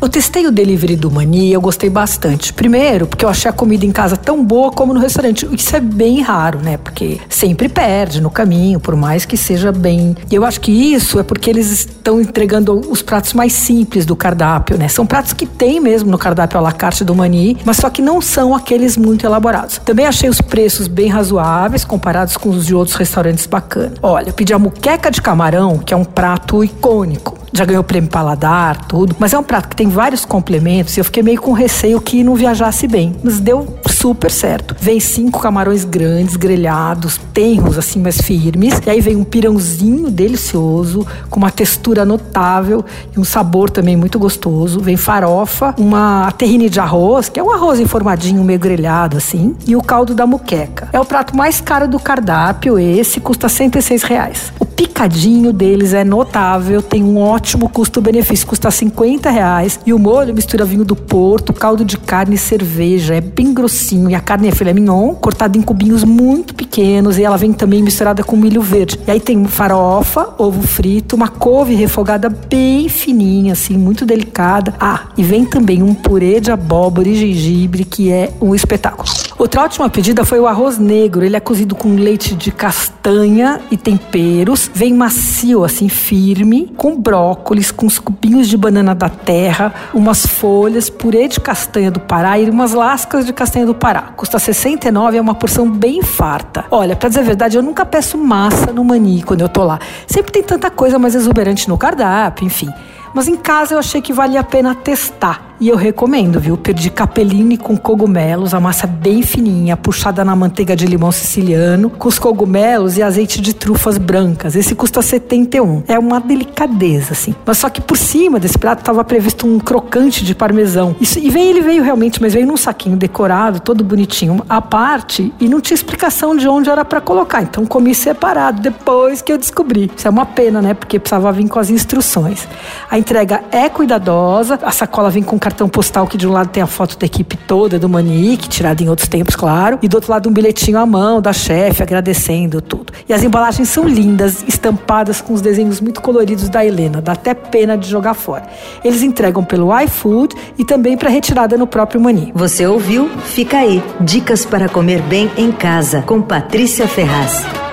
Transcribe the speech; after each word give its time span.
Eu 0.00 0.08
testei 0.08 0.46
o 0.46 0.52
delivery 0.52 0.94
do 0.94 1.10
Mani 1.10 1.48
e 1.48 1.52
eu 1.52 1.60
gostei 1.60 1.88
bastante. 1.88 2.52
Primeiro, 2.52 3.06
porque 3.06 3.24
eu 3.24 3.28
achei 3.28 3.50
a 3.50 3.52
comida 3.52 3.86
em 3.86 3.92
casa 3.92 4.16
tão 4.16 4.44
boa 4.44 4.70
como 4.70 4.92
no 4.92 5.00
restaurante. 5.00 5.48
Isso 5.52 5.74
é 5.74 5.80
bem 5.80 6.20
raro, 6.20 6.60
né? 6.60 6.76
Porque 6.76 7.18
sempre 7.28 7.68
perde 7.68 8.20
no 8.20 8.30
caminho, 8.30 8.78
por 8.78 8.94
mais 8.94 9.24
que 9.24 9.36
seja 9.36 9.72
bem. 9.72 10.14
E 10.30 10.34
eu 10.34 10.44
acho 10.44 10.60
que 10.60 10.70
isso 10.70 11.18
é 11.18 11.22
porque 11.22 11.48
eles 11.48 11.70
estão 11.70 12.20
entregando 12.20 12.80
os 12.90 13.00
pratos 13.02 13.32
mais 13.32 13.52
simples 13.52 14.04
do 14.04 14.14
cardápio, 14.14 14.76
né? 14.76 14.88
São 14.88 15.06
pratos 15.06 15.32
que 15.32 15.46
tem 15.46 15.80
mesmo 15.80 16.10
no 16.10 16.18
cardápio 16.18 16.58
à 16.58 16.60
la 16.60 16.72
carte 16.72 17.02
do 17.04 17.14
Mani, 17.14 17.56
mas 17.64 17.78
só 17.78 17.88
que 17.88 18.02
não 18.02 18.20
são 18.20 18.54
aqueles 18.54 18.96
muito 18.96 19.24
elaborados. 19.24 19.78
Também 19.78 20.06
achei 20.06 20.28
os 20.28 20.40
preços 20.40 20.88
bem 20.88 21.08
razoáveis 21.08 21.84
comparados 21.84 22.36
com 22.36 22.50
os 22.50 22.66
de 22.66 22.74
outros 22.74 22.96
restaurantes 22.96 23.46
bacanas. 23.46 23.94
Olha, 24.02 24.32
pedi 24.32 24.52
a 24.52 24.58
muqueca 24.58 25.10
de 25.10 25.22
camarão, 25.22 25.78
que 25.78 25.94
é 25.94 25.96
um 25.96 26.04
prato 26.04 26.62
icônico 26.62 27.45
já 27.56 27.64
ganhou 27.64 27.82
prêmio 27.82 28.10
paladar, 28.10 28.86
tudo. 28.86 29.16
Mas 29.18 29.32
é 29.32 29.38
um 29.38 29.42
prato 29.42 29.68
que 29.68 29.76
tem 29.76 29.88
vários 29.88 30.24
complementos 30.24 30.96
e 30.96 31.00
eu 31.00 31.04
fiquei 31.04 31.22
meio 31.22 31.40
com 31.40 31.52
receio 31.52 32.00
que 32.00 32.22
não 32.22 32.34
viajasse 32.34 32.86
bem. 32.86 33.16
Mas 33.22 33.40
deu 33.40 33.76
super 33.88 34.30
certo. 34.30 34.76
Vem 34.78 35.00
cinco 35.00 35.40
camarões 35.40 35.84
grandes, 35.84 36.36
grelhados, 36.36 37.18
tenros, 37.32 37.78
assim, 37.78 38.00
mais 38.00 38.20
firmes. 38.20 38.80
E 38.84 38.90
aí 38.90 39.00
vem 39.00 39.16
um 39.16 39.24
pirãozinho 39.24 40.10
delicioso, 40.10 41.06
com 41.30 41.40
uma 41.40 41.50
textura 41.50 42.04
notável 42.04 42.84
e 43.16 43.18
um 43.18 43.24
sabor 43.24 43.70
também 43.70 43.96
muito 43.96 44.18
gostoso. 44.18 44.80
Vem 44.80 44.96
farofa, 44.96 45.74
uma 45.78 46.30
terrine 46.32 46.68
de 46.68 46.78
arroz, 46.78 47.28
que 47.28 47.40
é 47.40 47.42
um 47.42 47.50
arroz 47.50 47.80
enformadinho, 47.80 48.44
meio 48.44 48.58
grelhado, 48.58 49.16
assim. 49.16 49.56
E 49.66 49.74
o 49.74 49.82
caldo 49.82 50.14
da 50.14 50.26
muqueca. 50.26 50.88
É 50.92 51.00
o 51.00 51.04
prato 51.04 51.36
mais 51.36 51.60
caro 51.60 51.88
do 51.88 51.98
cardápio, 51.98 52.78
esse 52.78 53.20
custa 53.20 53.48
106 53.48 54.02
reais. 54.02 54.52
O 54.60 54.65
picadinho 54.76 55.54
deles 55.54 55.94
é 55.94 56.04
notável, 56.04 56.82
tem 56.82 57.02
um 57.02 57.18
ótimo 57.18 57.68
custo-benefício, 57.68 58.46
custa 58.46 58.70
50 58.70 59.30
reais. 59.30 59.80
E 59.86 59.92
o 59.92 59.98
molho 59.98 60.34
mistura 60.34 60.66
vinho 60.66 60.84
do 60.84 60.94
Porto, 60.94 61.52
caldo 61.52 61.84
de 61.84 61.96
carne 61.96 62.34
e 62.34 62.38
cerveja. 62.38 63.14
É 63.14 63.20
bem 63.20 63.54
grossinho. 63.54 64.10
E 64.10 64.14
a 64.14 64.20
carne 64.20 64.48
é 64.48 64.52
filé 64.52 64.74
mignon, 64.74 65.14
cortada 65.14 65.56
em 65.56 65.62
cubinhos 65.62 66.04
muito 66.04 66.54
pequenos. 66.54 67.18
E 67.18 67.24
ela 67.24 67.38
vem 67.38 67.54
também 67.54 67.82
misturada 67.82 68.22
com 68.22 68.36
milho 68.36 68.60
verde. 68.60 69.00
E 69.06 69.10
aí 69.10 69.18
tem 69.18 69.42
farofa, 69.46 70.34
ovo 70.36 70.60
frito, 70.60 71.16
uma 71.16 71.28
couve 71.28 71.74
refogada 71.74 72.28
bem 72.28 72.88
fininha, 72.88 73.54
assim, 73.54 73.78
muito 73.78 74.04
delicada. 74.04 74.74
Ah, 74.78 75.08
e 75.16 75.22
vem 75.22 75.46
também 75.46 75.82
um 75.82 75.94
purê 75.94 76.38
de 76.38 76.50
abóbora 76.50 77.08
e 77.08 77.14
gengibre, 77.14 77.84
que 77.84 78.12
é 78.12 78.30
um 78.40 78.54
espetáculo. 78.54 79.08
Outra 79.38 79.64
ótima 79.64 79.90
pedida 79.90 80.24
foi 80.24 80.40
o 80.40 80.46
arroz 80.46 80.78
negro. 80.78 81.22
Ele 81.22 81.36
é 81.36 81.40
cozido 81.40 81.74
com 81.74 81.94
leite 81.94 82.34
de 82.34 82.50
castanha 82.50 83.60
e 83.70 83.76
temperos. 83.76 84.70
Vem 84.74 84.94
macio, 84.94 85.62
assim, 85.62 85.90
firme, 85.90 86.72
com 86.74 86.98
brócolis, 86.98 87.70
com 87.70 87.84
os 87.84 87.98
cubinhos 87.98 88.48
de 88.48 88.56
banana 88.56 88.94
da 88.94 89.10
terra, 89.10 89.74
umas 89.92 90.26
folhas, 90.26 90.88
purê 90.88 91.28
de 91.28 91.38
castanha 91.38 91.90
do 91.90 92.00
Pará 92.00 92.38
e 92.38 92.48
umas 92.48 92.72
lascas 92.72 93.26
de 93.26 93.32
castanha 93.34 93.66
do 93.66 93.74
Pará. 93.74 94.12
Custa 94.16 94.38
69, 94.38 95.18
é 95.18 95.20
uma 95.20 95.34
porção 95.34 95.70
bem 95.70 96.00
farta. 96.00 96.64
Olha, 96.70 96.96
pra 96.96 97.10
dizer 97.10 97.20
a 97.20 97.24
verdade, 97.24 97.58
eu 97.58 97.62
nunca 97.62 97.84
peço 97.84 98.16
massa 98.16 98.72
no 98.72 98.82
mani 98.82 99.22
quando 99.22 99.42
eu 99.42 99.50
tô 99.50 99.62
lá. 99.64 99.78
Sempre 100.06 100.32
tem 100.32 100.42
tanta 100.42 100.70
coisa 100.70 100.98
mais 100.98 101.14
exuberante 101.14 101.68
no 101.68 101.76
cardápio, 101.76 102.46
enfim. 102.46 102.72
Mas 103.12 103.28
em 103.28 103.36
casa 103.36 103.74
eu 103.74 103.78
achei 103.78 104.00
que 104.00 104.14
valia 104.14 104.40
a 104.40 104.44
pena 104.44 104.74
testar. 104.74 105.45
E 105.58 105.68
eu 105.70 105.76
recomendo, 105.76 106.38
viu? 106.38 106.54
Perdi 106.58 106.90
capelline 106.90 107.56
com 107.56 107.78
cogumelos, 107.78 108.52
a 108.52 108.60
massa 108.60 108.86
bem 108.86 109.22
fininha, 109.22 109.74
puxada 109.74 110.22
na 110.22 110.36
manteiga 110.36 110.76
de 110.76 110.84
limão 110.84 111.10
siciliano, 111.10 111.88
com 111.88 112.08
os 112.08 112.18
cogumelos 112.18 112.98
e 112.98 113.02
azeite 113.02 113.40
de 113.40 113.54
trufas 113.54 113.96
brancas. 113.96 114.54
Esse 114.54 114.74
custa 114.74 115.00
71. 115.00 115.84
É 115.88 115.98
uma 115.98 116.20
delicadeza, 116.20 117.12
assim. 117.12 117.34
Mas 117.46 117.56
só 117.56 117.70
que 117.70 117.80
por 117.80 117.96
cima 117.96 118.38
desse 118.38 118.58
prato 118.58 118.80
estava 118.80 119.02
previsto 119.02 119.46
um 119.46 119.58
crocante 119.58 120.22
de 120.26 120.34
parmesão. 120.34 120.94
Isso, 121.00 121.18
e 121.18 121.30
veio, 121.30 121.48
ele 121.48 121.62
veio 121.62 121.82
realmente, 121.82 122.20
mas 122.20 122.34
veio 122.34 122.46
num 122.46 122.56
saquinho 122.56 122.96
decorado, 122.96 123.58
todo 123.60 123.82
bonitinho, 123.82 124.44
à 124.50 124.60
parte, 124.60 125.32
e 125.40 125.48
não 125.48 125.62
tinha 125.62 125.74
explicação 125.74 126.36
de 126.36 126.46
onde 126.46 126.68
era 126.68 126.84
para 126.84 127.00
colocar. 127.00 127.40
Então 127.40 127.64
comi 127.64 127.94
separado, 127.94 128.60
depois 128.60 129.22
que 129.22 129.32
eu 129.32 129.38
descobri. 129.38 129.90
Isso 129.96 130.06
é 130.06 130.10
uma 130.10 130.26
pena, 130.26 130.60
né? 130.60 130.74
Porque 130.74 130.98
precisava 130.98 131.32
vir 131.32 131.48
com 131.48 131.58
as 131.58 131.70
instruções. 131.70 132.46
A 132.90 132.98
entrega 132.98 133.42
é 133.50 133.70
cuidadosa, 133.70 134.58
a 134.62 134.70
sacola 134.70 135.08
vem 135.08 135.22
com 135.22 135.38
cartão 135.46 135.68
postal 135.68 136.08
que 136.08 136.16
de 136.16 136.26
um 136.26 136.32
lado 136.32 136.48
tem 136.48 136.60
a 136.60 136.66
foto 136.66 136.98
da 136.98 137.06
equipe 137.06 137.36
toda 137.36 137.78
do 137.78 137.88
Manique, 137.88 138.48
tirada 138.48 138.82
em 138.82 138.88
outros 138.88 139.06
tempos, 139.06 139.36
claro, 139.36 139.78
e 139.80 139.86
do 139.86 139.94
outro 139.94 140.10
lado 140.10 140.28
um 140.28 140.32
bilhetinho 140.32 140.76
à 140.76 140.84
mão 140.84 141.22
da 141.22 141.32
chefe 141.32 141.84
agradecendo 141.84 142.60
tudo. 142.60 142.92
E 143.08 143.12
as 143.12 143.22
embalagens 143.22 143.68
são 143.68 143.86
lindas, 143.86 144.42
estampadas 144.48 145.20
com 145.20 145.32
os 145.32 145.40
desenhos 145.40 145.80
muito 145.80 146.02
coloridos 146.02 146.48
da 146.48 146.66
Helena, 146.66 147.00
dá 147.00 147.12
até 147.12 147.32
pena 147.32 147.78
de 147.78 147.88
jogar 147.88 148.14
fora. 148.14 148.42
Eles 148.82 149.04
entregam 149.04 149.44
pelo 149.44 149.70
iFood 149.82 150.34
e 150.58 150.64
também 150.64 150.96
para 150.96 151.10
retirada 151.10 151.56
no 151.56 151.68
próprio 151.68 152.00
Mani. 152.00 152.32
Você 152.34 152.66
ouviu? 152.66 153.08
Fica 153.26 153.58
aí. 153.58 153.80
Dicas 154.00 154.44
para 154.44 154.68
comer 154.68 155.00
bem 155.02 155.30
em 155.36 155.52
casa 155.52 156.02
com 156.02 156.20
Patrícia 156.20 156.88
Ferraz. 156.88 157.65